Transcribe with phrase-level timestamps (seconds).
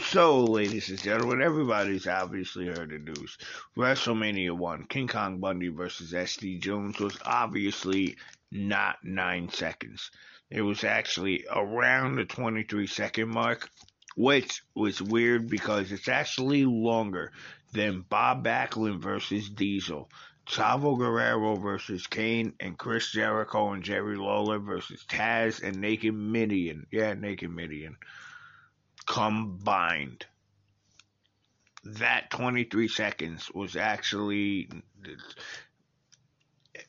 [0.00, 3.36] So, ladies and gentlemen, everybody's obviously heard the news.
[3.76, 8.16] WrestleMania 1, King Kong Bundy versus SD Jones was obviously
[8.50, 10.10] not nine seconds.
[10.48, 13.68] It was actually around the 23 second mark,
[14.16, 17.30] which was weird because it's actually longer
[17.74, 20.08] than Bob Backlund versus Diesel,
[20.46, 26.86] Chavo Guerrero versus Kane, and Chris Jericho and Jerry Lawler versus Taz and Naked Mideon.
[26.90, 27.96] Yeah, Naked Mideon
[29.12, 30.24] combined.
[31.84, 34.70] That 23 seconds was actually,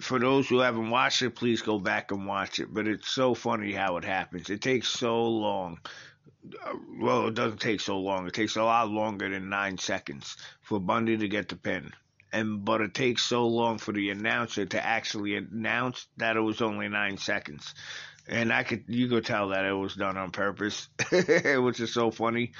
[0.00, 2.72] for those who haven't watched it, please go back and watch it.
[2.72, 4.48] But it's so funny how it happens.
[4.48, 5.78] It takes so long.
[6.98, 8.26] Well, it doesn't take so long.
[8.26, 11.90] It takes a lot longer than nine seconds for Bundy to get the pin.
[12.32, 16.62] And but it takes so long for the announcer to actually announce that it was
[16.62, 17.74] only nine seconds
[18.28, 22.10] and I could you could tell that it was done on purpose, which is so
[22.10, 22.52] funny.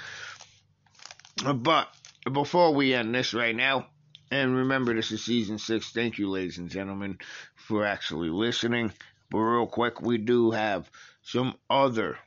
[1.43, 1.89] But
[2.31, 3.87] before we end this right now,
[4.31, 5.91] and remember this is season six.
[5.91, 7.17] Thank you, ladies and gentlemen,
[7.55, 8.91] for actually listening.
[9.29, 10.89] But real quick, we do have
[11.21, 12.17] some other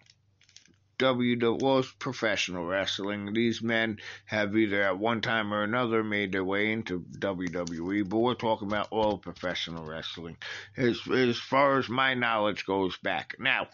[1.00, 3.32] W was professional wrestling.
[3.32, 8.18] These men have either at one time or another made their way into WWE, but
[8.18, 10.36] we're talking about all professional wrestling.
[10.76, 13.34] As as far as my knowledge goes back.
[13.38, 13.68] Now,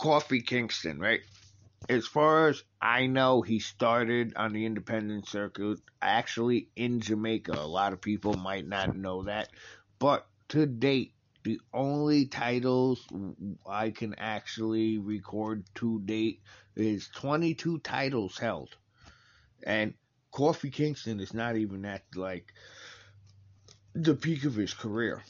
[0.00, 1.20] Kofi Kingston, right?
[1.90, 7.52] As far as I know, he started on the independent circuit actually in Jamaica.
[7.52, 9.50] A lot of people might not know that,
[9.98, 11.12] but to date,
[11.44, 13.06] the only titles
[13.68, 16.40] I can actually record to date
[16.74, 18.74] is 22 titles held.
[19.62, 19.94] And
[20.32, 22.52] Kofi Kingston is not even at like
[23.94, 25.22] the peak of his career.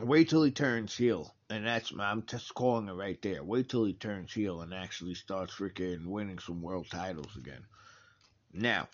[0.00, 3.44] Wait till he turns heel, and that's I'm just calling it right there.
[3.44, 7.64] Wait till he turns heel and actually starts freaking winning some world titles again.
[8.52, 8.88] Now,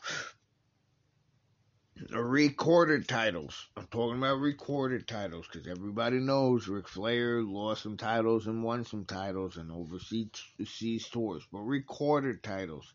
[1.97, 3.69] recorded titles.
[3.77, 8.85] I'm talking about recorded titles because everybody knows Ric Flair lost some titles and won
[8.85, 11.47] some titles and overseas tours.
[11.53, 12.93] But recorded titles.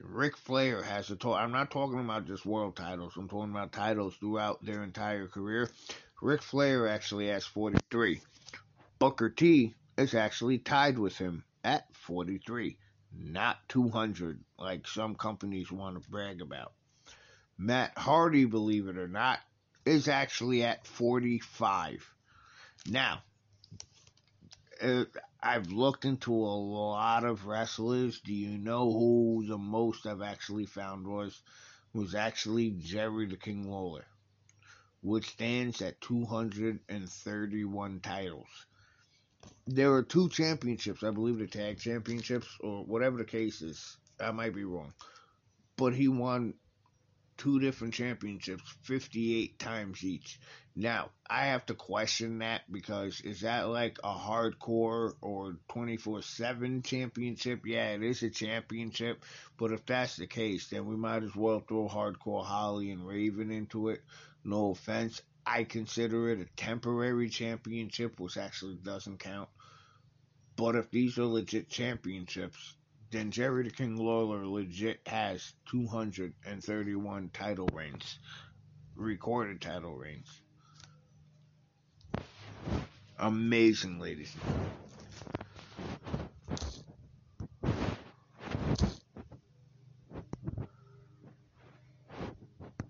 [0.00, 1.34] Ric Flair has a total.
[1.34, 3.14] I'm not talking about just world titles.
[3.16, 5.68] I'm talking about titles throughout their entire career.
[6.22, 8.20] Ric Flair actually has 43.
[8.98, 12.78] Booker T is actually tied with him at 43,
[13.12, 16.72] not 200 like some companies want to brag about.
[17.58, 19.40] Matt Hardy, believe it or not,
[19.84, 22.08] is actually at 45.
[22.88, 23.24] Now,
[24.80, 25.06] uh,
[25.42, 28.20] I've looked into a lot of wrestlers.
[28.20, 31.42] Do you know who the most I've actually found was?
[31.92, 34.06] Was actually Jerry the King Lawler,
[35.02, 38.66] which stands at 231 titles.
[39.66, 43.96] There are two championships, I believe the tag championships, or whatever the case is.
[44.20, 44.92] I might be wrong.
[45.76, 46.54] But he won
[47.38, 50.38] two different championships 58 times each.
[50.74, 56.82] Now, I have to question that because is that like a hardcore or 24 7
[56.82, 57.62] championship?
[57.64, 59.24] Yeah, it is a championship,
[59.56, 63.50] but if that's the case, then we might as well throw hardcore Holly and Raven
[63.50, 64.02] into it.
[64.44, 65.22] No offense.
[65.46, 69.48] I consider it a temporary championship, which actually doesn't count.
[70.56, 72.74] But if these are legit championships,
[73.10, 78.18] then Jerry the King Lawler legit has 231 title reigns,
[78.96, 80.28] recorded title reigns.
[83.18, 84.34] Amazing, ladies.